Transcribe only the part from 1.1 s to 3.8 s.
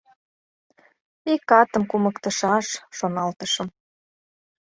«Ик атым кумыктышаш»,— шоналтышым.